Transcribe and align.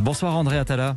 Bonsoir 0.00 0.36
André 0.36 0.58
Attala. 0.58 0.96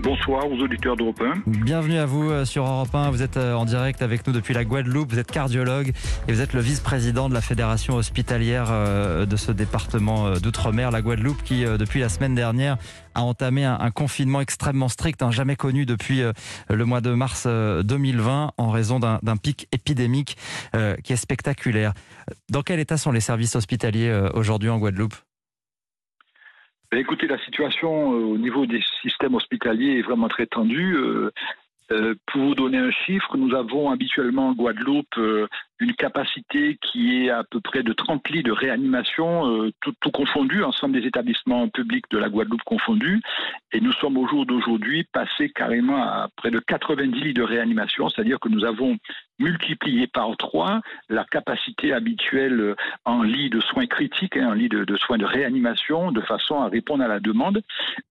Bonsoir 0.00 0.48
aux 0.48 0.56
auditeurs 0.60 0.96
d'Europe 0.96 1.20
1. 1.20 1.42
Bienvenue 1.64 1.98
à 1.98 2.06
vous 2.06 2.30
euh, 2.30 2.44
sur 2.44 2.64
Europe 2.64 2.94
1. 2.94 3.10
Vous 3.10 3.22
êtes 3.22 3.36
euh, 3.36 3.54
en 3.54 3.64
direct 3.64 4.00
avec 4.00 4.24
nous 4.24 4.32
depuis 4.32 4.54
la 4.54 4.64
Guadeloupe. 4.64 5.10
Vous 5.10 5.18
êtes 5.18 5.32
cardiologue 5.32 5.92
et 6.28 6.32
vous 6.32 6.40
êtes 6.40 6.52
le 6.52 6.60
vice-président 6.60 7.28
de 7.28 7.34
la 7.34 7.40
fédération 7.40 7.96
hospitalière 7.96 8.68
euh, 8.70 9.26
de 9.26 9.34
ce 9.34 9.50
département 9.50 10.30
d'outre-mer, 10.38 10.92
la 10.92 11.02
Guadeloupe, 11.02 11.42
qui 11.42 11.64
depuis 11.64 11.98
la 11.98 12.08
semaine 12.08 12.36
dernière 12.36 12.76
a 13.16 13.22
entamé 13.22 13.64
un 13.64 13.90
confinement 13.90 14.40
extrêmement 14.40 14.88
strict, 14.88 15.20
hein, 15.22 15.32
jamais 15.32 15.56
connu 15.56 15.84
depuis 15.84 16.22
le 16.68 16.84
mois 16.84 17.00
de 17.00 17.10
mars 17.10 17.48
2020 17.48 18.52
en 18.56 18.70
raison 18.70 19.00
d'un 19.00 19.36
pic 19.36 19.66
épidémique 19.72 20.36
qui 21.02 21.12
est 21.12 21.16
spectaculaire. 21.16 21.94
Dans 22.48 22.62
quel 22.62 22.78
état 22.78 22.96
sont 22.96 23.10
les 23.10 23.20
services 23.20 23.56
hospitaliers 23.56 24.28
aujourd'hui 24.34 24.68
en 24.68 24.78
Guadeloupe? 24.78 25.14
Écoutez, 26.96 27.26
la 27.26 27.38
situation 27.44 28.12
euh, 28.12 28.24
au 28.24 28.38
niveau 28.38 28.66
des 28.66 28.82
systèmes 29.02 29.34
hospitaliers 29.34 29.98
est 29.98 30.02
vraiment 30.02 30.28
très 30.28 30.46
tendue. 30.46 30.96
Euh, 30.96 31.30
euh, 31.90 32.14
pour 32.26 32.42
vous 32.42 32.54
donner 32.54 32.78
un 32.78 32.90
chiffre, 32.90 33.36
nous 33.36 33.54
avons 33.54 33.90
habituellement 33.90 34.48
en 34.48 34.54
Guadeloupe 34.54 35.18
une 35.80 35.94
capacité 35.94 36.78
qui 36.80 37.24
est 37.24 37.30
à 37.30 37.44
peu 37.44 37.60
près 37.60 37.82
de 37.82 37.92
30 37.92 38.28
lits 38.30 38.42
de 38.42 38.52
réanimation, 38.52 39.70
tout, 39.80 39.94
tout, 40.00 40.10
confondu, 40.10 40.62
ensemble 40.62 41.00
des 41.00 41.06
établissements 41.06 41.68
publics 41.68 42.06
de 42.10 42.18
la 42.18 42.28
Guadeloupe 42.28 42.62
confondus. 42.64 43.20
Et 43.72 43.80
nous 43.80 43.92
sommes 43.92 44.16
au 44.16 44.26
jour 44.26 44.46
d'aujourd'hui 44.46 45.04
passés 45.12 45.50
carrément 45.50 46.02
à 46.02 46.28
près 46.36 46.50
de 46.50 46.58
90 46.58 47.20
lits 47.20 47.34
de 47.34 47.42
réanimation, 47.42 48.08
c'est-à-dire 48.08 48.40
que 48.40 48.48
nous 48.48 48.64
avons 48.64 48.96
multiplié 49.38 50.06
par 50.06 50.36
trois 50.36 50.80
la 51.08 51.24
capacité 51.24 51.92
habituelle 51.92 52.74
en 53.04 53.22
lit 53.22 53.50
de 53.50 53.60
soins 53.60 53.86
critiques, 53.86 54.36
hein, 54.36 54.48
en 54.48 54.52
lit 54.52 54.68
de, 54.68 54.96
soins 54.96 55.18
de 55.18 55.24
réanimation, 55.24 56.12
de 56.12 56.20
façon 56.20 56.60
à 56.60 56.68
répondre 56.68 57.04
à 57.04 57.08
la 57.08 57.20
demande. 57.20 57.62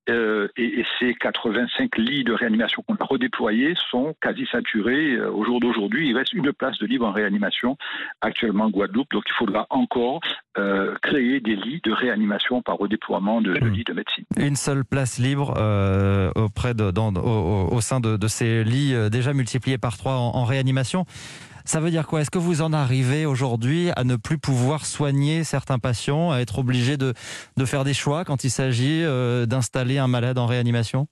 Euh, 0.10 0.48
et, 0.56 0.86
ces 1.00 1.14
85 1.14 1.98
lits 1.98 2.24
de 2.24 2.34
réanimation 2.34 2.82
qu'on 2.88 2.96
a 2.96 3.04
redéployés 3.04 3.74
sont 3.92 4.16
quasi 4.22 4.46
saturés. 4.48 5.16
Euh, 5.16 5.30
au 5.32 5.44
jour 5.44 5.60
d'aujourd'hui, 5.60 6.10
il 6.10 6.18
reste 6.18 6.34
une 6.34 6.54
place 6.54 6.78
de 6.80 6.86
libre 6.86 7.06
en 7.06 7.12
réanimation 7.12 7.57
actuellement 8.22 8.66
en 8.66 8.70
Guadeloupe. 8.70 9.12
Donc 9.12 9.24
il 9.28 9.34
faudra 9.34 9.68
encore 9.70 10.22
euh, 10.58 10.96
créer 11.02 11.40
des 11.40 11.56
lits 11.56 11.82
de 11.84 11.92
réanimation 11.92 12.62
par 12.62 12.78
redéploiement 12.78 13.42
de, 13.42 13.52
mmh. 13.52 13.68
lits 13.70 13.84
de 13.86 13.94
médecine. 13.94 14.26
Une 14.38 14.56
seule 14.56 14.86
place 14.86 15.18
libre 15.20 15.52
auprès 16.36 16.74
de, 16.74 16.92
au, 17.20 17.82
sein 17.82 18.00
de, 18.00 18.28
ces 18.28 18.64
lits 18.64 18.94
déjà 19.10 19.34
multipliés 19.34 19.78
par 19.78 19.98
trois 19.98 20.14
en 20.14 20.44
réanimation. 20.44 21.06
Ça 21.68 21.82
veut 21.82 21.92
dire 21.92 22.08
quoi? 22.08 22.22
Est-ce 22.22 22.32
que 22.32 22.38
vous 22.38 22.62
en 22.62 22.72
arrivez 22.72 23.26
aujourd'hui 23.26 23.90
à 23.98 24.06
ne 24.06 24.16
plus 24.16 24.38
pouvoir 24.38 24.86
soigner 24.86 25.44
certains 25.44 25.80
patients, 25.80 26.32
à 26.32 26.40
être 26.40 26.60
obligé 26.60 26.96
de, 26.96 27.14
de 27.58 27.66
faire 27.66 27.84
des 27.84 27.94
choix 27.94 28.24
quand 28.24 28.46
il 28.46 28.50
s'agit 28.50 29.04
euh, 29.04 29.46
d'installer 29.46 29.98
un 29.98 30.08
malade 30.08 30.38
en 30.38 30.46
réanimation? 30.46 31.08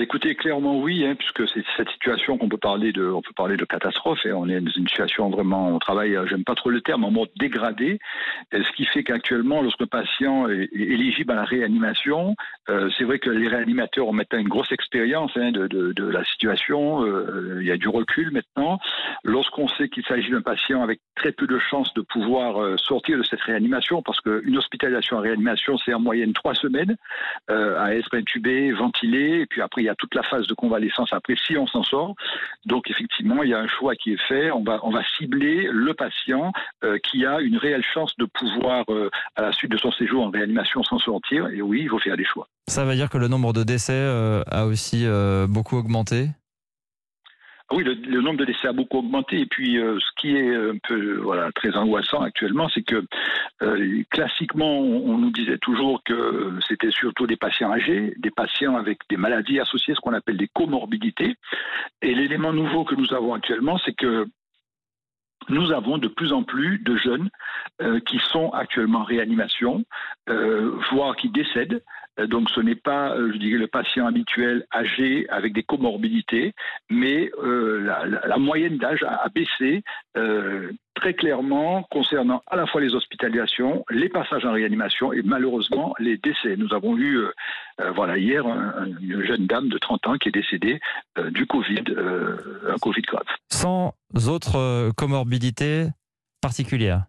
Écoutez, 0.00 0.34
clairement 0.34 0.80
oui, 0.80 1.06
hein, 1.06 1.14
puisque 1.14 1.48
c'est 1.48 1.64
cette 1.76 1.88
situation 1.90 2.38
qu'on 2.38 2.48
peut 2.48 2.58
parler 2.58 2.92
de, 2.92 3.08
on 3.08 3.22
peut 3.22 3.32
parler 3.36 3.56
de 3.56 3.64
catastrophe. 3.64 4.26
Et 4.26 4.32
on 4.32 4.48
est 4.48 4.60
dans 4.60 4.72
une 4.72 4.88
situation 4.88 5.30
vraiment, 5.30 5.68
on 5.68 5.78
travaille, 5.78 6.16
euh, 6.16 6.26
j'aime 6.26 6.42
pas 6.42 6.56
trop 6.56 6.70
le 6.70 6.80
terme, 6.80 7.04
en 7.04 7.12
mode 7.12 7.30
dégradé. 7.36 8.00
ce 8.52 8.72
qui 8.72 8.84
fait 8.84 9.04
qu'actuellement, 9.04 9.62
lorsque 9.62 9.86
patient 9.86 10.48
est, 10.48 10.68
éligible 10.72 11.32
à 11.32 11.36
la 11.36 11.44
réanimation, 11.44 12.34
euh, 12.68 12.90
c'est 12.98 13.04
vrai 13.04 13.20
que 13.20 13.30
les 13.30 13.46
réanimateurs 13.46 14.08
ont 14.08 14.12
maintenant 14.12 14.40
une 14.40 14.48
grosse 14.48 14.72
expérience 14.72 15.30
hein, 15.36 15.52
de, 15.52 15.94
la 15.96 16.24
situation. 16.24 17.04
Euh, 17.04 17.58
il 17.60 17.66
y 17.66 17.70
a 17.70 17.76
du 17.76 17.88
recul 17.88 18.32
maintenant. 18.32 18.80
Lorsqu'on 19.22 19.68
sait 19.68 19.88
qu'il 19.88 20.04
s'agit 20.04 20.30
d'un 20.30 20.42
patient 20.42 20.82
avec 20.82 21.00
très 21.14 21.30
peu 21.30 21.46
de 21.46 21.58
chances 21.58 21.94
de 21.94 22.00
pouvoir 22.00 22.78
sortir 22.78 23.18
de 23.18 23.22
cette 23.22 23.40
réanimation, 23.42 24.02
parce 24.02 24.20
qu'une 24.20 24.56
hospitalisation 24.56 25.18
en 25.18 25.20
réanimation, 25.20 25.78
c'est 25.78 25.94
en 25.94 26.00
moyenne 26.00 26.32
trois 26.32 26.54
semaines 26.54 26.96
à 27.48 27.94
être 27.94 28.14
intubé, 28.14 28.72
ventilé, 28.72 29.40
et 29.40 29.46
puis 29.46 29.62
après 29.62 29.85
y 29.86 29.90
a 29.90 29.94
toute 29.94 30.14
la 30.14 30.22
phase 30.22 30.46
de 30.46 30.54
convalescence 30.54 31.12
après 31.12 31.36
si 31.46 31.56
on 31.56 31.66
s'en 31.66 31.82
sort. 31.82 32.14
Donc 32.64 32.90
effectivement, 32.90 33.42
il 33.42 33.50
y 33.50 33.54
a 33.54 33.58
un 33.58 33.68
choix 33.68 33.94
qui 33.94 34.12
est 34.12 34.22
fait. 34.28 34.50
On 34.50 34.62
va, 34.62 34.80
on 34.82 34.90
va 34.90 35.02
cibler 35.16 35.68
le 35.70 35.94
patient 35.94 36.52
euh, 36.84 36.98
qui 36.98 37.24
a 37.24 37.40
une 37.40 37.56
réelle 37.56 37.84
chance 37.94 38.14
de 38.18 38.26
pouvoir, 38.26 38.84
euh, 38.88 39.10
à 39.36 39.42
la 39.42 39.52
suite 39.52 39.70
de 39.70 39.78
son 39.78 39.90
séjour 39.92 40.24
en 40.24 40.30
réanimation, 40.30 40.82
s'en 40.82 40.98
sortir. 40.98 41.48
Et 41.48 41.62
oui, 41.62 41.82
il 41.82 41.88
faut 41.88 41.98
faire 41.98 42.16
des 42.16 42.24
choix. 42.24 42.48
Ça 42.68 42.84
veut 42.84 42.94
dire 42.94 43.10
que 43.10 43.18
le 43.18 43.28
nombre 43.28 43.52
de 43.52 43.62
décès 43.62 43.92
euh, 43.92 44.42
a 44.50 44.66
aussi 44.66 45.06
beaucoup 45.48 45.76
augmenté? 45.76 46.28
Oui, 47.72 47.82
le, 47.82 48.20
nombre 48.20 48.38
de 48.38 48.44
décès 48.44 48.68
a 48.68 48.72
beaucoup 48.72 48.98
augmenté. 48.98 49.40
Et 49.40 49.46
puis, 49.46 49.78
euh, 49.78 49.98
ce 49.98 50.20
qui 50.20 50.36
est 50.36 50.54
un 50.54 50.78
peu 50.86 51.16
voilà, 51.16 51.50
très 51.52 51.76
angoissant 51.76 52.20
actuellement, 52.20 52.68
c'est 52.68 52.82
que 52.82 53.04
euh, 53.62 54.02
classiquement, 54.10 54.78
on, 54.78 55.18
nous 55.18 55.30
disait 55.30 55.58
toujours 55.58 56.02
que 56.04 56.58
c'était 56.68 56.92
surtout 56.92 57.26
des 57.26 57.36
patients 57.36 57.72
âgés, 57.72 58.14
des 58.18 58.30
patients 58.30 58.76
avec 58.76 58.98
des 59.10 59.16
maladies 59.16 59.58
associées, 59.58 59.94
ce 59.94 60.00
qu'on 60.00 60.12
appelle 60.12 60.36
des 60.36 60.48
comorbidités. 60.48 61.34
Et 62.02 62.14
l'élément 62.14 62.52
nouveau 62.52 62.84
que 62.84 62.94
nous 62.94 63.12
avons 63.12 63.34
actuellement, 63.34 63.78
c'est 63.84 63.94
que 63.94 64.26
nous 65.48 65.72
avons 65.72 65.98
de 65.98 66.08
plus 66.08 66.32
en 66.32 66.42
plus 66.42 66.78
de 66.78 66.96
jeunes 66.96 67.30
euh, 67.80 68.00
qui 68.00 68.18
sont 68.30 68.50
actuellement 68.50 69.00
en 69.00 69.04
réanimation, 69.04 69.84
voire 70.26 71.14
qui 71.16 71.30
décèdent. 71.30 71.82
Euh, 72.18 72.26
donc 72.26 72.50
ce 72.50 72.60
n'est 72.60 72.74
pas, 72.76 73.14
euh, 73.14 73.32
je 73.32 73.38
dirais, 73.38 73.58
le 73.58 73.66
patient 73.66 74.06
habituel 74.06 74.66
âgé 74.74 75.28
avec 75.28 75.52
des 75.52 75.62
comorbidités, 75.62 76.54
mais 76.90 77.30
euh, 77.42 77.80
la, 78.24 78.36
moyenne 78.38 78.78
d'âge 78.78 79.02
a, 79.02 79.28
baissé 79.28 79.82
très 80.96 81.14
clairement 81.14 81.84
concernant 81.90 82.42
à 82.48 82.56
la 82.56 82.66
fois 82.66 82.80
les 82.80 82.94
hospitalisations, 82.94 83.84
les 83.90 84.08
passages 84.08 84.44
en 84.44 84.52
réanimation 84.52 85.12
et 85.12 85.22
malheureusement 85.22 85.94
les 85.98 86.16
décès. 86.16 86.56
Nous 86.56 86.74
avons 86.74 86.96
eu, 86.98 87.26
voilà, 87.94 88.18
hier, 88.18 88.44
une 89.00 89.24
jeune 89.24 89.46
dame 89.46 89.68
de 89.68 89.78
30 89.78 90.06
ans 90.08 90.16
qui 90.16 90.30
est 90.30 90.32
décédée 90.32 90.80
du 91.30 91.46
Covid, 91.46 91.84
un 92.68 92.78
Covid 92.78 93.02
grave. 93.02 93.26
Sans 93.50 93.94
autres 94.28 94.90
comorbidités 94.96 95.86
particulières 96.40 97.04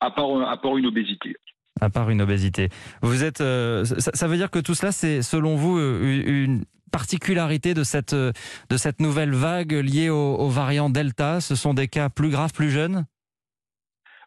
à 0.00 0.10
part, 0.10 0.48
à 0.48 0.56
part 0.56 0.76
une 0.76 0.86
obésité 0.86 1.36
à 1.80 1.90
part 1.90 2.08
une 2.10 2.22
obésité. 2.22 2.68
Vous 3.02 3.24
êtes, 3.24 3.40
euh, 3.40 3.84
ça, 3.84 4.28
veut 4.28 4.36
dire 4.36 4.50
que 4.50 4.60
tout 4.60 4.74
cela, 4.74 4.92
c'est 4.92 5.22
selon 5.22 5.56
vous 5.56 5.76
euh, 5.76 6.24
une 6.24 6.64
particularité 6.94 7.74
de 7.74 7.82
cette, 7.82 8.12
euh, 8.12 8.30
de 8.70 8.76
cette 8.76 9.00
nouvelle 9.00 9.34
vague 9.34 9.72
liée 9.72 10.10
au, 10.10 10.36
au 10.36 10.48
variant 10.48 10.90
Delta? 10.90 11.40
Ce 11.40 11.56
sont 11.56 11.74
des 11.74 11.88
cas 11.88 12.08
plus 12.08 12.30
graves, 12.30 12.52
plus 12.52 12.70
jeunes? 12.70 13.04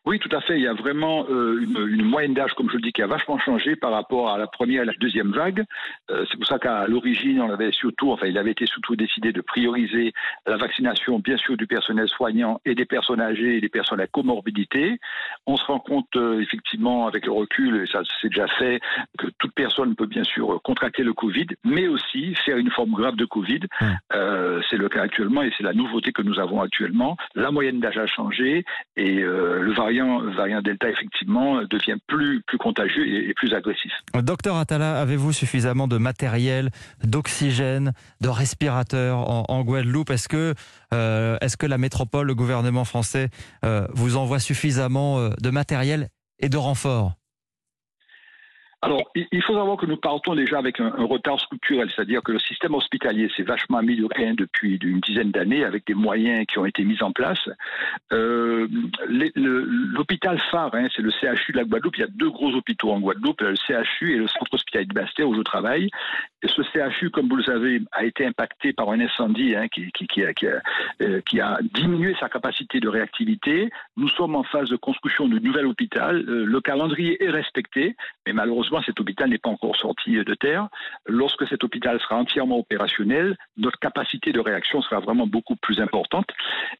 Oui, 0.07 0.19
tout 0.19 0.34
à 0.34 0.40
fait. 0.40 0.56
Il 0.56 0.62
y 0.62 0.68
a 0.68 0.73
vraiment 0.73 1.25
euh, 1.29 1.59
une, 1.59 2.03
moyenne 2.03 2.34
d'âge, 2.34 2.53
comme 2.53 2.69
je 2.69 2.75
le 2.75 2.81
dis, 2.81 2.94
qui 2.94 3.01
a 3.01 3.07
vachement 3.07 3.38
changé 3.40 3.75
par 3.75 3.91
rapport 3.91 4.29
à 4.29 4.38
la 4.38 4.47
première 4.47 4.84
et 4.84 4.85
la 4.85 4.94
deuxième 5.01 5.34
vague. 5.34 5.66
Euh, 6.09 6.23
c'est 6.31 6.38
pour 6.38 6.47
ça 6.47 6.59
qu'à 6.59 6.88
l'origine, 6.88 7.41
on 7.41 7.51
avait 7.51 7.73
surtout, 7.73 8.13
enfin, 8.13 8.28
il 8.28 8.38
avait 8.38 8.51
été 8.51 8.66
surtout 8.68 8.95
décidé 8.95 9.34
de 9.34 9.41
prioriser 9.41 10.13
la 10.45 10.56
vaccination, 10.56 11.19
bien 11.19 11.35
sûr, 11.35 11.57
du 11.57 11.68
personnel 11.68 12.07
soignant 12.07 12.62
et 12.63 12.73
des 12.73 12.85
personnes 12.85 13.19
âgées 13.19 13.57
et 13.57 13.59
des 13.59 13.68
personnes 13.68 14.00
à 14.00 14.07
comorbidité. 14.07 14.97
On 15.45 15.57
se 15.57 15.66
rend 15.66 15.79
compte, 15.79 16.16
euh, 16.16 16.39
effectivement, 16.39 17.07
avec 17.07 17.25
le 17.25 17.34
recul, 17.34 17.75
et 17.84 17.88
ça 17.88 18.00
c'est 18.22 18.29
déjà 18.29 18.47
fait, 18.47 18.79
que 19.18 19.28
toute 19.39 19.53
personne 19.56 19.94
peut 19.94 20.06
bien 20.06 20.24
sûr 20.24 20.62
contracter 20.63 21.03
le 21.03 21.12
Covid, 21.12 21.47
mais 21.66 21.89
aussi 21.89 22.34
faire 22.45 22.56
une 22.56 22.72
forme 22.72 22.91
grave 22.91 23.18
de 23.18 23.25
Covid. 23.25 23.59
c'est 24.69 24.78
le 24.78 24.88
cas 24.88 25.01
actuellement 25.01 25.41
et 25.41 25.51
c'est 25.57 25.63
la 25.63 25.74
nouveauté 25.74 26.13
que 26.13 26.22
nous 26.22 26.39
avons 26.39 26.62
actuellement. 26.62 27.18
La 27.35 27.51
moyenne 27.51 27.81
d'âge 27.81 27.97
a 27.97 28.07
changé 28.07 28.63
et 28.95 29.16
le 29.16 29.74
variant 29.74 29.97
variant, 30.35 30.62
Delta, 30.62 30.90
effectivement, 30.90 31.62
devient 31.63 31.97
plus, 32.08 32.41
plus 32.47 32.58
contagieux 32.58 33.08
et, 33.08 33.34
plus 33.34 33.53
agressif. 33.53 33.91
Docteur 34.16 34.56
Atala, 34.58 35.00
avez-vous 35.00 35.34
suffisamment 35.34 35.88
de 35.88 35.97
matériel, 35.97 36.69
d'oxygène, 37.03 37.94
de 38.22 38.30
respirateurs 38.30 39.18
en, 39.50 39.63
Guadeloupe? 39.63 40.09
Est-ce 40.09 40.28
que, 40.28 40.53
euh, 40.94 41.38
est-ce 41.41 41.57
que 41.57 41.66
la 41.66 41.78
métropole, 41.78 42.28
le 42.28 42.36
gouvernement 42.36 42.86
français, 42.86 43.30
euh, 43.66 43.88
vous 43.94 44.18
envoie 44.18 44.40
suffisamment 44.40 45.19
euh, 45.19 45.30
de 45.41 45.50
matériel 45.50 46.09
et 46.40 46.50
de 46.50 46.57
renforts? 46.57 47.13
Alors, 48.84 49.12
il 49.16 49.41
faut 49.41 49.56
savoir 49.56 49.75
que 49.75 49.88
nous 49.88 49.97
partons 49.97 50.36
déjà 50.36 50.60
avec 50.60 50.80
un, 50.80 50.92
retard 50.92 51.39
structurel, 51.39 51.92
c'est-à-dire 51.95 52.22
que 52.22 52.31
le 52.31 52.39
système 52.39 52.75
hospitalier 52.75 53.27
s'est 53.36 53.44
vachement 53.44 53.80
amélioré 53.80 54.27
hein, 54.27 54.36
depuis 54.38 54.77
une 54.81 55.00
dizaine 55.00 55.31
d'années 55.31 55.66
avec 55.66 55.86
des 55.88 55.95
moyens 55.95 56.45
qui 56.45 56.60
ont 56.60 56.66
été 56.66 56.83
mis 56.83 57.01
en 57.01 57.12
place. 57.12 57.50
Euh, 58.13 58.56
l'hôpital 59.08 60.40
phare, 60.52 60.74
hein, 60.74 60.88
c'est 60.96 61.02
le 61.02 61.12
CHU 61.12 61.54
de 61.54 61.58
la 61.58 61.64
Guadeloupe. 61.64 61.98
Il 61.98 62.02
y 62.02 62.04
a 62.04 62.08
deux 62.08 62.30
gros 62.30 62.52
hôpitaux 62.52 62.92
en 62.92 63.00
Guadeloupe, 63.00 63.42
le 63.42 63.56
CHU 63.56 64.14
et 64.14 64.18
le 64.18 64.28
Centre 64.28 64.54
hospitalier 64.54 64.86
de 64.86 64.94
Bastia 64.94 65.25
où 65.25 65.36
je 65.36 65.42
travaille. 65.42 65.90
Ce 66.44 66.62
CHU, 66.62 67.10
comme 67.10 67.30
vous 67.30 67.38
le 67.38 67.44
savez, 67.44 67.81
a 67.92 68.04
été 68.04 68.25
impacté 68.25 68.74
par 68.74 68.90
un 68.90 69.00
incendie 69.00 69.56
hein, 69.56 69.68
qui, 69.69 69.92
qui, 69.92 70.24
a, 70.24 70.31
euh, 71.02 71.22
qui, 71.22 71.40
a, 71.40 71.60
diminué 71.74 72.16
sa 72.19 72.30
capacité 72.30 72.80
de 72.80 72.90
réactivité. 72.90 73.69
Nous 73.96 74.10
sommes 74.10 74.36
en 74.36 74.44
phase 74.44 74.70
de 74.70 74.75
construction 74.75 75.28
de 75.28 75.40
nouvel 75.40 75.66
hôpital. 75.66 76.24
Euh, 76.28 76.46
le 76.46 76.62
calendrier 76.62 77.24
est 77.24 77.30
respecté, 77.30 77.96
mais 78.25 78.34
malheureusement 78.34 78.58
malheureusement, 78.58 78.81
cet 78.86 79.00
hôpital 79.00 79.30
n'est 79.30 79.38
pas 79.38 79.50
encore 79.50 79.75
sorti 79.75 80.12
de 80.12 80.34
terre. 80.34 80.68
Lorsque 81.06 81.48
cet 81.48 81.63
hôpital 81.63 82.00
sera 82.00 82.16
entièrement 82.16 82.58
opérationnel, 82.58 83.38
notre 83.56 83.78
capacité 83.78 84.31
de 84.31 84.40
réaction 84.40 84.81
sera 84.81 85.00
vraiment 85.00 85.28
beaucoup 85.28 85.56
plus 85.56 85.80
importante. 85.80 86.28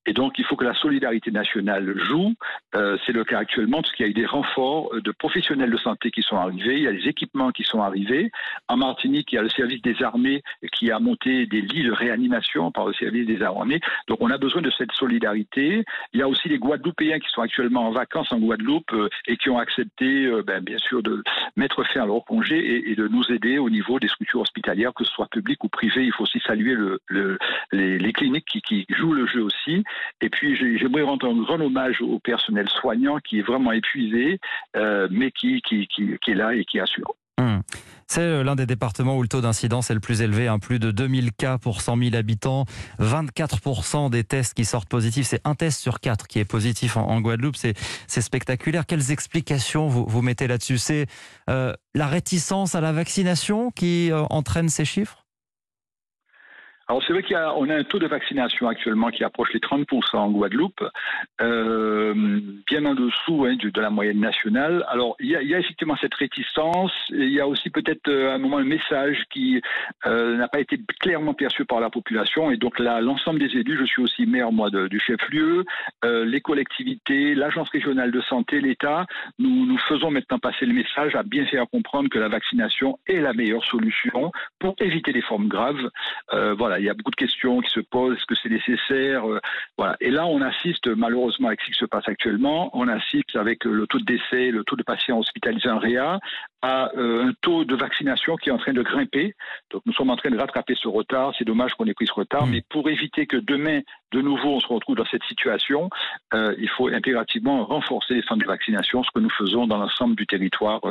Et 0.08 0.14
donc, 0.14 0.40
il 0.40 0.46
faut 0.46 0.56
que 0.56 0.66
la 0.66 0.74
solidarité 0.74 1.30
nationale 1.30 1.77
joue. 1.98 2.34
Euh, 2.76 2.98
c'est 3.06 3.12
le 3.12 3.24
cas 3.24 3.40
actuellement, 3.40 3.82
parce 3.82 3.94
qu'il 3.94 4.06
y 4.06 4.08
a 4.08 4.12
eu 4.12 4.14
des 4.14 4.26
renforts 4.26 4.94
de 5.02 5.12
professionnels 5.12 5.72
de 5.72 5.78
santé 5.78 6.12
qui 6.12 6.22
sont 6.22 6.38
arrivés, 6.38 6.76
il 6.76 6.84
y 6.84 6.88
a 6.88 6.94
des 6.94 7.08
équipements 7.08 7.52
qui 7.52 7.64
sont 7.64 7.82
arrivés. 7.82 8.32
En 8.68 8.78
Martinique, 8.78 9.32
il 9.32 9.36
y 9.36 9.40
a 9.40 9.42
le 9.42 9.50
service 9.50 9.82
des 9.82 10.02
armées 10.04 10.42
qui 10.74 10.92
a 10.92 11.00
monté 11.00 11.46
des 11.46 11.62
lits 11.62 11.84
de 11.84 11.92
réanimation 11.92 12.72
par 12.72 12.88
le 12.88 12.94
service 12.94 13.26
des 13.26 13.42
armées. 13.42 13.80
Donc, 14.08 14.20
on 14.22 14.30
a 14.30 14.38
besoin 14.38 14.62
de 14.62 14.72
cette 14.72 14.92
solidarité. 14.92 15.84
Il 16.14 16.20
y 16.20 16.24
a 16.24 16.28
aussi 16.28 16.50
les 16.50 16.58
Guadeloupéens 16.58 17.20
qui 17.20 17.30
sont 17.30 17.42
actuellement 17.42 17.88
en 17.88 17.92
vacances 17.92 18.32
en 18.32 18.40
Guadeloupe 18.40 18.92
euh, 18.94 19.10
et 19.28 19.38
qui 19.38 19.50
ont 19.50 19.60
accepté, 19.60 20.26
euh, 20.26 20.44
ben, 20.44 20.64
bien 20.64 20.78
sûr, 20.78 21.04
de 21.04 21.24
mettre 21.56 21.84
fin 21.86 22.04
à 22.04 22.06
leur 22.06 22.24
congé 22.26 22.90
et, 22.92 22.96
de 22.96 23.08
nous 23.08 23.24
aider 23.32 23.58
au 23.60 23.70
niveau 23.70 24.00
des 24.00 24.08
structures 24.08 24.42
hospitalières, 24.42 24.94
que 24.94 25.04
ce 25.04 25.12
soit 25.12 25.28
publiques 25.28 25.64
ou 25.64 25.70
privées. 25.70 26.04
Il 26.04 26.12
faut 26.12 26.24
aussi 26.24 26.40
saluer 26.46 26.74
le, 26.74 27.00
les, 27.72 28.14
cliniques 28.14 28.46
qui, 28.46 28.86
jouent 28.90 29.14
le 29.14 29.28
jeu 29.28 29.44
aussi. 29.44 29.84
Et 30.22 30.30
puis, 30.30 30.56
j'aimerais 30.56 31.04
rendre 31.04 31.30
un 31.30 31.34
hommage 31.68 32.02
au 32.02 32.20
personnel 32.20 32.68
soignant 32.82 33.20
qui 33.20 33.40
est 33.40 33.44
vraiment 33.44 33.72
épuisé, 33.72 34.40
euh, 34.76 35.08
mais 35.12 35.32
qui, 35.32 35.62
qui, 35.62 35.88
est 36.28 36.34
là 36.34 36.54
et 36.54 36.66
qui 36.66 36.80
assure. 36.80 37.16
Hum. 37.40 37.62
C'est 38.08 38.22
euh, 38.22 38.44
l'un 38.44 38.56
des 38.56 38.66
départements 38.66 39.18
où 39.18 39.22
le 39.22 39.28
taux 39.28 39.42
d'incidence 39.42 39.92
est 39.92 39.94
le 39.94 40.00
plus 40.00 40.22
élevé, 40.22 40.48
hein. 40.48 40.60
plus 40.60 40.80
de 40.80 40.92
2000 40.92 41.34
cas 41.34 41.58
pour 41.58 41.82
100 41.82 41.98
000 41.98 42.16
habitants, 42.16 42.66
24% 43.00 44.10
des 44.10 44.24
tests 44.24 44.54
qui 44.54 44.66
sortent 44.66 44.90
positifs, 44.90 45.28
c'est 45.28 45.46
un 45.46 45.54
test 45.54 45.82
sur 45.82 46.00
quatre 46.00 46.28
qui 46.28 46.40
est 46.40 46.46
positif 46.46 46.98
en, 46.98 47.22
Guadeloupe, 47.22 47.58
c'est 47.58 47.76
spectaculaire. 48.22 48.86
Quelles 48.86 49.12
explications 49.12 49.88
vous, 49.88 50.06
vous 50.08 50.22
mettez 50.22 50.48
là-dessus? 50.48 50.78
C'est 50.78 51.06
euh, 51.50 51.74
la 51.94 52.08
réticence 52.08 52.76
à 52.76 52.82
la 52.82 52.94
vaccination 52.94 53.72
qui 53.72 54.10
entraîne 54.30 54.70
ces 54.70 54.86
chiffres? 54.86 55.27
Alors 56.90 57.04
c'est 57.06 57.12
vrai 57.12 57.22
qu'on 57.22 57.70
a, 57.70 57.74
a, 57.74 57.78
un 57.78 57.84
taux 57.84 58.00
de 58.00 58.08
vaccination 58.08 58.68
actuellement 58.68 59.10
qui 59.10 59.24
approche 59.24 59.54
les 59.54 59.60
30% 59.60 60.16
en 60.16 60.32
Guadeloupe, 60.32 60.84
euh, 61.42 62.14
bien 62.66 62.86
en 62.86 62.96
dessous 62.96 63.46
hein, 63.46 63.56
de, 63.62 63.82
la 63.82 63.90
moyenne 63.90 64.22
nationale. 64.22 64.86
Alors 64.88 65.18
il 65.20 65.28
y, 65.28 65.36
a, 65.36 65.42
y, 65.42 65.54
a, 65.54 65.60
effectivement 65.60 65.98
cette 66.00 66.14
réticence, 66.14 66.94
il 67.10 67.30
y 67.30 67.42
a 67.42 67.48
aussi 67.48 67.70
peut-être 67.70 68.08
euh, 68.08 68.32
à 68.32 68.36
un 68.36 68.38
moment 68.38 68.58
un 68.58 68.64
message 68.64 69.24
qui 69.32 69.62
euh, 70.06 70.38
n'a 70.38 70.48
pas 70.48 70.62
été 70.62 70.80
clairement 71.02 71.34
perçu 71.34 71.66
par 71.66 71.82
la 71.82 71.90
population 71.90 72.52
et 72.52 72.58
donc 72.58 72.80
là 72.80 73.02
l'ensemble 73.02 73.40
des 73.40 73.58
élus, 73.58 73.78
je 73.78 73.86
suis 73.86 74.02
aussi 74.02 74.26
maire 74.26 74.54
moi 74.54 74.70
du 74.70 75.00
chef-lieu, 75.00 75.66
euh, 76.06 76.24
les 76.24 76.40
collectivités, 76.40 77.36
l'agence 77.36 77.70
régionale 77.70 78.12
de 78.12 78.22
santé, 78.22 78.62
l'État, 78.62 79.06
nous, 79.40 79.66
nous 79.66 79.78
faisons 79.78 80.10
maintenant 80.10 80.40
passer 80.40 80.66
le 80.66 80.74
message 80.74 81.16
à 81.16 81.24
bien 81.24 81.46
faire 81.48 81.68
comprendre 81.70 82.10
que 82.10 82.20
la 82.20 82.30
vaccination 82.30 82.98
est 83.08 83.20
la 83.20 83.34
meilleure 83.34 83.66
solution 83.66 84.32
pour 84.60 84.76
éviter 84.80 85.12
les 85.12 85.22
formes 85.22 85.50
graves. 85.50 85.90
Euh, 86.34 86.56
il 86.80 86.86
y 86.86 86.90
a 86.90 86.94
beaucoup 86.94 87.12
de 87.12 87.16
questions 87.16 87.60
qui 87.62 87.70
se 87.70 87.80
posent, 87.80 88.16
est-ce 88.16 88.26
que 88.26 88.36
c'est 88.36 88.50
nécessaire 88.50 89.30
euh. 89.30 89.40
Et 90.02 90.12
là, 90.12 90.26
on 90.26 90.42
assiste 90.42 90.88
malheureusement 90.88 91.48
avec 91.48 91.62
ce 91.62 91.68
qui 91.68 91.78
se 91.78 91.86
passe 91.86 92.08
actuellement, 92.08 92.70
on 92.74 92.88
assiste 92.88 93.36
avec 93.36 93.64
le 93.66 93.88
taux 93.88 94.00
de 94.00 94.06
décès, 94.06 94.52
le 94.52 94.64
taux 94.64 94.76
de 94.76 94.84
patients 94.84 95.20
hospitalisés 95.20 95.70
en 95.70 95.80
réa, 95.80 96.20
à 96.62 96.92
euh, 96.98 97.28
un 97.28 97.34
taux 97.42 97.66
de 97.66 97.76
vaccination 97.76 98.36
qui 98.36 98.50
est 98.50 98.52
en 98.52 98.58
train 98.58 98.74
de 98.74 98.82
grimper. 98.82 99.36
Donc 99.72 99.84
nous 99.86 99.94
sommes 99.94 100.10
en 100.10 100.16
train 100.16 100.30
de 100.30 100.38
rattraper 100.38 100.76
ce 100.76 100.88
retard. 100.88 101.34
C'est 101.38 101.46
dommage 101.46 101.74
qu'on 101.76 101.86
ait 101.86 101.94
pris 101.94 102.08
ce 102.08 102.14
retard, 102.14 102.48
mmh. 102.48 102.52
mais 102.52 102.64
pour 102.70 102.90
éviter 102.90 103.28
que 103.28 103.38
demain, 103.38 103.82
de 104.12 104.22
nouveau, 104.22 104.56
on 104.56 104.60
se 104.60 104.68
retrouve 104.68 104.96
dans 104.96 105.06
cette 105.06 105.24
situation, 105.24 105.90
euh, 106.34 106.56
il 106.58 106.70
faut 106.70 106.88
impérativement 106.88 107.66
renforcer 107.66 108.16
les 108.16 108.22
centres 108.24 108.42
de 108.42 108.48
vaccination, 108.48 109.04
ce 109.04 109.10
que 109.14 109.20
nous 109.20 109.30
faisons 109.30 109.68
dans 109.68 109.78
l'ensemble 109.78 110.16
du 110.16 110.26
territoire. 110.26 110.82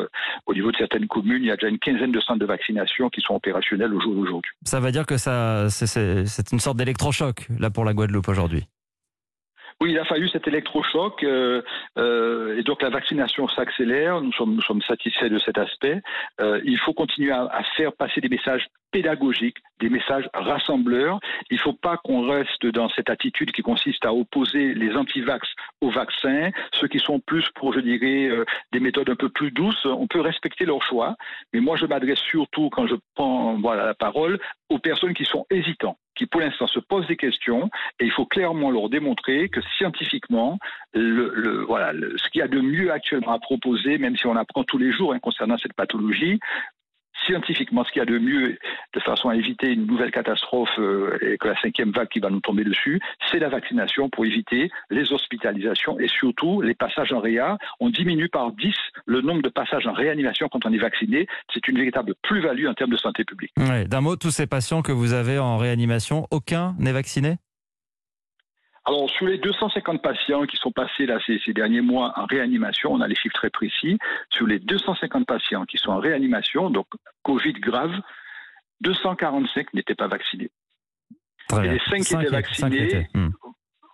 au 0.47 0.55
niveau 0.55 0.71
de 0.71 0.77
certaines 0.77 1.09
communes, 1.09 1.43
il 1.43 1.49
y 1.49 1.51
a 1.51 1.57
déjà 1.57 1.69
une 1.69 1.79
quinzaine 1.79 2.13
de 2.13 2.21
centres 2.21 2.41
de 2.41 2.47
vaccination 2.47 3.09
qui 3.09 3.21
sont 3.21 3.35
opérationnels 3.35 3.95
au 3.95 4.01
jour 4.01 4.15
d'aujourd'hui. 4.15 4.53
Ça 4.65 4.81
veut 4.81 4.93
dire 4.93 5.07
que 5.07 5.17
ça, 5.17 5.69
c'est 5.71 6.53
une 6.53 6.61
sorte 6.61 6.77
d'électrochoc 6.77 7.49
là 7.59 7.71
pour 7.71 7.85
la 7.85 7.95
Guadeloupe 7.95 8.29
aujourd'hui. 8.29 8.67
Oui, 9.83 9.91
il 9.91 9.99
a 9.99 10.07
fallu 10.07 10.27
cet 10.31 10.49
électrochoc 10.49 11.23
euh, 11.23 11.61
euh, 11.99 12.57
et 12.57 12.63
donc 12.63 12.81
la 12.81 12.89
vaccination 12.89 13.47
s'accélère. 13.47 14.23
Nous 14.23 14.33
sommes, 14.33 14.63
satisfaits 14.89 15.29
de 15.29 15.39
cet 15.39 15.59
aspect. 15.59 16.01
Euh, 16.41 16.63
il 16.65 16.79
faut 16.79 16.95
continuer 16.95 17.31
à, 17.31 17.63
faire 17.77 17.93
passer 17.93 18.23
des 18.23 18.31
messages 18.31 18.67
pédagogiques, 18.91 19.59
des 19.81 19.91
messages 19.91 20.31
rassembleurs. 20.33 21.21
Il 21.51 21.57
ne 21.57 21.61
faut 21.61 21.75
pas 21.75 21.99
qu'on 21.99 22.27
reste 22.27 22.65
dans 22.65 22.89
cette 22.89 23.11
attitude 23.11 23.53
qui 23.53 23.61
consiste 23.61 24.07
à 24.07 24.15
opposer 24.15 24.73
les 24.73 24.97
antivax 24.97 25.47
aux 25.83 25.91
vaccins, 25.91 26.51
ceux 26.73 26.89
qui 26.89 26.99
sont 26.99 27.21
plus 27.21 27.45
pour, 27.55 27.75
je 27.75 27.81
dirais, 27.81 28.31
des 28.73 28.81
méthodes 28.81 29.11
un 29.11 29.17
peu 29.17 29.29
plus 29.29 29.51
douces. 29.51 29.85
On 29.85 30.07
peut 30.07 30.21
respecter 30.21 30.65
leur 30.65 30.83
choix, 30.83 31.17
mais 31.53 31.61
moi 31.61 31.77
je 31.77 31.85
m'adresse 31.85 32.21
surtout 32.21 32.71
quand 32.71 32.87
je 32.87 32.95
prends 33.15 33.59
voilà, 33.61 33.85
la 33.85 33.95
parole 33.95 34.39
aux 34.71 34.79
personnes 34.79 35.13
qui 35.13 35.27
sont 35.27 35.45
hésitantes 35.51 35.99
qui 36.17 36.27
pour 36.27 36.41
l'instant 36.41 36.67
se 36.67 36.81
posent 36.81 37.07
des 37.07 37.17
questions 37.17 37.71
et 38.01 38.05
il 38.05 38.11
faut 38.11 38.27
clairement 38.27 38.71
leur 38.71 38.89
démontrer 38.89 39.49
que 39.49 39.61
scientifiquement, 39.77 40.59
voilà, 40.95 41.93
ce 42.17 42.29
qu'il 42.31 42.41
y 42.41 42.43
a 42.43 42.49
de 42.49 42.61
mieux 42.61 42.91
actuellement 42.91 43.33
à 43.33 43.39
proposer, 43.39 43.99
même 43.99 44.17
si 44.17 44.27
on 44.27 44.37
apprend 44.37 44.65
tous 44.65 44.79
les 44.79 44.93
jours 44.93 45.13
hein, 45.13 45.19
concernant 45.21 45.59
cette 45.59 45.75
pathologie, 45.75 46.41
scientifiquement 47.27 47.85
ce 47.85 47.93
qu'il 47.93 48.01
y 48.01 48.03
a 48.03 48.07
de 48.07 48.19
mieux 48.19 48.59
de 48.95 49.01
façon 49.01 49.29
à 49.29 49.37
éviter 49.37 49.73
une 49.73 49.87
nouvelle 49.87 50.11
catastrophe 50.11 50.71
euh, 50.79 51.19
et 51.21 51.39
que 51.39 51.49
la 51.49 51.61
cinquième 51.61 51.91
vague 51.91 52.09
qui 52.09 52.21
va 52.21 52.31
nous 52.31 52.41
tomber 52.41 52.65
dessus, 52.65 53.01
c'est 53.31 53.39
la 53.39 53.49
vaccination 53.49 54.09
pour 54.09 54.25
éviter 54.25 54.71
les 54.91 55.13
hospitalisations 55.13 55.99
et 55.99 56.09
surtout 56.09 56.61
les 56.63 56.75
passages 56.75 57.13
en 57.13 57.21
réa. 57.21 57.59
On 57.81 57.91
diminue 57.91 58.29
par 58.29 58.53
10 58.53 58.75
le 59.07 59.21
nombre 59.21 59.43
de 59.43 59.49
passages 59.49 59.87
en 59.87 59.93
réanimation 59.93 60.49
quand 60.49 60.65
on 60.65 60.73
est 60.73 60.79
vacciné. 60.79 61.27
C'est 61.53 61.67
une 61.69 61.79
véritable 61.79 62.15
plus-value 62.23 62.67
en 62.67 62.75
termes 62.75 62.91
de 62.93 62.97
santé 62.97 63.25
publique. 63.25 63.53
D'un 63.57 64.01
mot, 64.01 64.17
tous 64.17 64.31
ces 64.31 64.47
patients 64.47 64.83
que 64.83 64.93
vous 64.93 65.13
avez 65.13 65.39
en 65.39 65.57
réanimation, 65.57 66.27
aucun 66.31 66.75
n'est 66.79 66.93
vacciné? 66.93 67.37
Alors, 68.89 69.11
sur 69.11 69.27
les 69.27 69.39
250 69.39 70.01
patients 70.01 70.47
qui 70.47 70.57
sont 70.57 70.71
passés 70.71 71.07
là, 71.07 71.19
ces, 71.27 71.41
ces, 71.45 71.53
derniers 71.53 71.81
mois 71.81 72.13
en 72.17 72.25
réanimation, 72.25 72.93
on 72.93 73.01
a 73.01 73.09
les 73.09 73.17
chiffres 73.17 73.35
très 73.35 73.51
précis. 73.51 73.99
Sur 74.31 74.47
les 74.47 74.61
250 74.61 75.27
patients 75.27 75.65
qui 75.65 75.77
sont 75.77 75.91
en 75.91 75.99
réanimation, 75.99 76.71
donc 76.71 76.87
Covid 77.25 77.55
grave, 77.55 77.93
245 78.83 79.75
n'étaient 79.75 79.97
pas 79.97 80.07
vaccinés. 80.07 80.51
et 81.53 81.69
les 81.69 81.81
5 81.81 82.01
qui 82.01 82.15
étaient 82.15 82.31
vaccinés, 82.31 83.09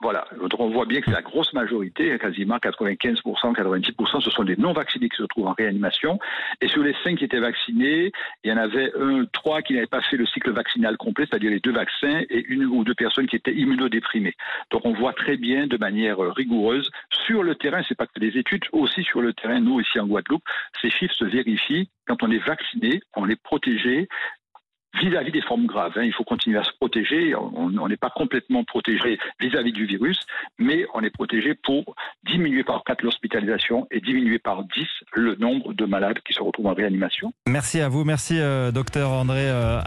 voilà, 0.02 0.26
on 0.58 0.70
voit 0.70 0.84
bien 0.84 1.00
que 1.00 1.06
c'est 1.06 1.12
la 1.12 1.22
grosse 1.22 1.52
majorité, 1.52 2.19
quasiment 2.19 2.56
95%, 2.56 3.22
90%, 3.22 4.20
ce 4.20 4.31
sont 4.31 4.43
des 4.43 4.56
non-vaccinés 4.56 5.08
qui 5.08 5.16
se 5.16 5.22
trouvent 5.22 5.46
en 5.46 5.52
réanimation. 5.52 6.19
Et 6.60 6.69
sur 6.69 6.82
les 6.82 6.94
cinq 7.04 7.19
qui 7.19 7.25
étaient 7.25 7.38
vaccinés, 7.38 8.10
il 8.43 8.50
y 8.50 8.52
en 8.52 8.56
avait 8.56 8.93
un, 8.99 9.25
trois 9.32 9.62
qui 9.62 9.75
n'avaient 9.75 9.87
pas 9.87 10.02
fait 10.02 10.16
le 10.16 10.26
cycle 10.26 10.50
vaccinal 10.50 10.96
complet, 10.96 11.26
c'est-à-dire 11.28 11.50
les 11.50 11.60
deux 11.60 11.72
vaccins, 11.72 12.22
et 12.28 12.44
une 12.49 12.64
ou 12.64 12.82
deux 12.82 12.94
personnes 12.94 13.28
qui 13.28 13.37
étaient 13.37 13.54
immunodéprimées. 13.54 14.34
Donc 14.70 14.84
on 14.84 14.93
voit 14.93 15.12
très 15.12 15.37
bien 15.37 15.69
de 15.69 15.76
manière 15.76 16.19
rigoureuse 16.19 16.90
sur 17.25 17.44
le 17.44 17.55
terrain, 17.55 17.82
c'est 17.88 17.96
pas 17.96 18.06
que 18.06 18.19
des 18.19 18.37
études, 18.37 18.64
aussi 18.72 19.05
sur 19.05 19.22
le 19.22 19.32
terrain, 19.32 19.60
nous 19.60 19.81
ici 19.81 20.00
en 20.00 20.06
Guadeloupe, 20.06 20.43
ces 20.81 20.90
chiffres 20.90 21.14
se 21.14 21.25
vérifient. 21.25 21.88
Quand 22.06 22.22
on 22.25 22.31
est 22.32 22.44
vacciné, 22.44 23.00
on 23.14 23.28
est 23.28 23.40
protégé, 23.40 24.08
vis-à-vis 25.01 25.32
des 25.32 25.43
formes 25.43 25.67
graves. 25.67 25.93
Hein. 25.96 26.05
Il 26.05 26.13
faut 26.13 26.25
continuer 26.25 26.58
à 26.58 26.65
se 26.65 26.72
protéger. 26.79 27.34
On 27.34 27.89
n'est 27.89 27.96
pas 27.96 28.11
complètement 28.11 28.65
protégé 28.65 29.19
vis-à-vis 29.41 29.72
du 29.72 29.87
virus, 29.87 30.19
mais 30.58 30.87
on 30.94 31.03
est 31.03 31.11
protégé 31.11 31.55
pour 31.55 31.94
diminuer 32.25 32.65
par 32.65 32.82
4 32.84 33.03
l'hospitalisation 33.03 33.87
et 33.91 34.01
diminuer 34.01 34.39
par 34.39 34.65
10 34.65 34.87
le 35.15 35.34
nombre 35.37 35.72
de 35.72 35.84
malades 35.84 36.19
qui 36.25 36.32
se 36.32 36.43
retrouvent 36.43 36.67
en 36.67 36.75
réanimation. 36.75 37.32
Merci 37.49 37.81
à 37.81 37.89
vous. 37.89 38.05
Merci, 38.05 38.39
euh, 38.39 38.70
docteur 38.70 39.11
André 39.11 39.49
euh. 39.49 39.81